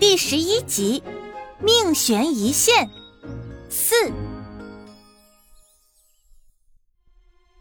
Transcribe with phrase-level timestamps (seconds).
[0.00, 1.02] 第十一集，
[1.58, 2.88] 命悬一线
[3.68, 3.94] 四。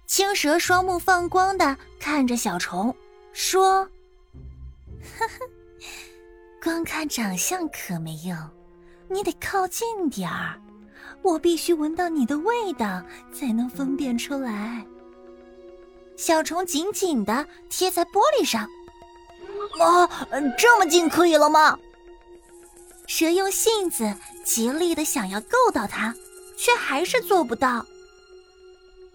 [0.08, 2.96] 青蛇双目放光的看着小虫，
[3.34, 3.84] 说
[5.20, 5.46] ：“呵呵，
[6.64, 8.38] 光看长相可没用，
[9.10, 10.58] 你得靠近点儿，
[11.22, 13.04] 我必须闻到你的味道
[13.34, 14.86] 才能分辨出来。”
[16.16, 18.66] 小虫紧紧的贴在玻璃上。
[19.82, 20.08] 啊，
[20.58, 21.78] 这么近可以了吗？
[23.10, 24.14] 蛇用性子
[24.46, 26.14] 极力的想要够到它，
[26.56, 27.84] 却还是做不到。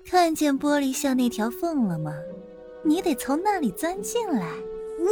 [0.05, 2.13] 看见玻璃下那条缝了吗？
[2.83, 4.49] 你得从那里钻进来。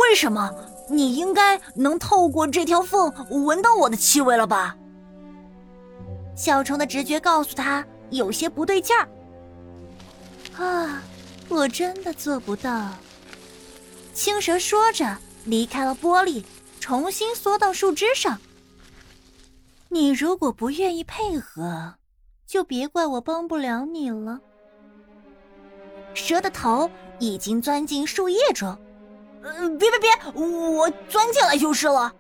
[0.00, 0.52] 为什么？
[0.90, 4.76] 你应该能透过这条缝闻到我的气味了吧？
[6.36, 9.08] 小虫的直觉告诉他有些不对劲儿。
[10.60, 11.00] 啊，
[11.48, 12.90] 我真的做不到。
[14.12, 16.42] 青蛇说着离开了玻璃，
[16.80, 18.36] 重新缩到树枝上。
[19.92, 21.92] 你如果不愿意配合，
[22.46, 24.40] 就别怪我帮不了你了。
[26.14, 28.74] 蛇的头已经钻进树叶中，
[29.42, 32.10] 嗯，别别别，我钻进来就是了。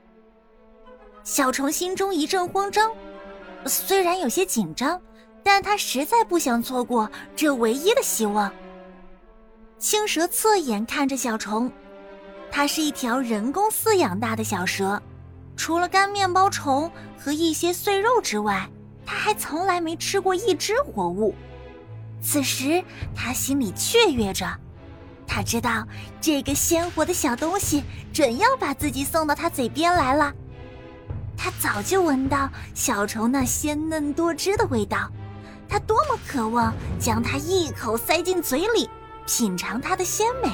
[1.24, 2.92] 小虫心中一阵慌张，
[3.64, 5.00] 虽然有些紧张，
[5.42, 8.52] 但他实在不想错过这唯一的希望。
[9.78, 11.72] 青蛇侧眼看着小虫，
[12.50, 15.00] 它是一条人工饲养大的小蛇。
[15.56, 18.68] 除了干面包虫和一些碎肉之外，
[19.04, 21.34] 他还从来没吃过一只活物。
[22.20, 22.82] 此时，
[23.14, 24.46] 他心里雀跃着，
[25.26, 25.86] 他知道
[26.20, 30.32] 这个鲜活的小东西准要把自己送到他嘴边来了。
[31.36, 35.10] 他早就闻到小虫那鲜嫩多汁的味道，
[35.68, 38.88] 他多么渴望将它一口塞进嘴里，
[39.26, 40.50] 品尝它的鲜美。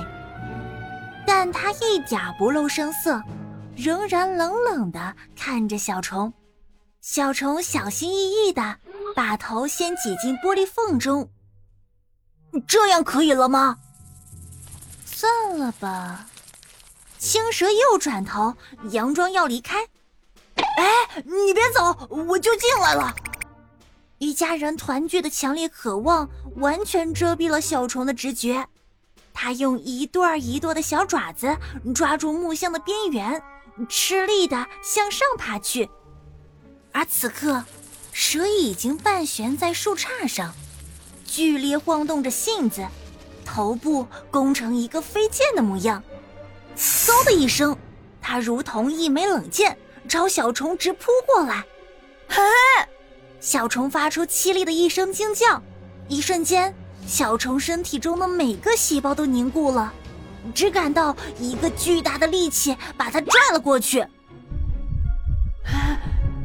[1.27, 3.23] 但他一点不露声色。
[3.79, 6.33] 仍然冷冷的看着小虫，
[7.01, 8.77] 小虫小心翼翼的
[9.15, 11.31] 把头先挤进玻璃缝中。
[12.67, 13.79] 这样可以了吗？
[15.05, 16.27] 算了吧。
[17.19, 18.53] 青蛇又转头，
[18.87, 19.87] 佯装要离开。
[20.57, 23.15] 哎，你别走，我就进来了。
[24.19, 28.67] 一家人团聚的强烈渴望完全遮蔽了小虫的直觉。
[29.33, 31.57] 他用一对一对的小爪子
[31.95, 33.41] 抓住木箱的边缘。
[33.87, 35.89] 吃力的向上爬去，
[36.93, 37.63] 而此刻，
[38.13, 40.55] 蛇已经半悬在树杈上，
[41.25, 42.87] 剧烈晃动着信子，
[43.45, 46.03] 头部弓成一个飞剑的模样。
[46.77, 47.77] 嗖的一声，
[48.21, 49.77] 它如同一枚冷箭，
[50.09, 51.65] 朝小虫直扑过来。
[52.29, 52.43] 嘿！
[53.41, 55.63] 小虫发出凄厉的一声惊叫，
[56.09, 56.75] 一瞬间，
[57.07, 59.93] 小虫身体中的每个细胞都凝固了。
[60.55, 64.07] 只感到一个巨大的力气把他拽了过去。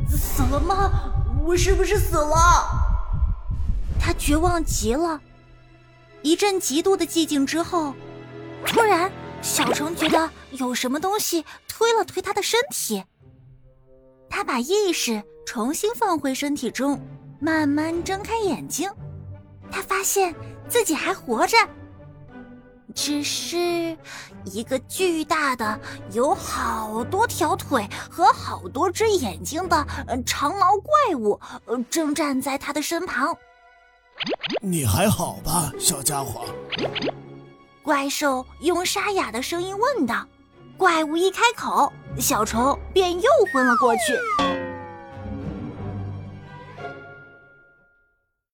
[0.10, 0.92] 死了吗？
[1.46, 2.36] 我是不是死了？
[4.00, 5.20] 他绝望极了。
[6.22, 7.94] 一阵极度的寂静之后，
[8.66, 9.12] 突然，
[9.42, 13.04] 小城觉得有什么东西推了推他的身体。
[14.30, 17.00] 他把意识重新放回身体中，
[17.40, 18.90] 慢慢睁开眼睛。
[19.70, 20.34] 他发现
[20.70, 21.58] 自己还活着。
[22.94, 23.98] 只是
[24.46, 25.80] 一个巨大的、
[26.12, 29.86] 有好多条腿和好多只眼睛的
[30.26, 31.40] 长毛怪物，
[31.90, 33.36] 正站在他的身旁。
[34.62, 36.46] 你还好吧，小家伙？
[37.82, 40.26] 怪兽用沙哑的声音问道。
[40.78, 44.63] 怪物一开口，小虫便又昏了过去。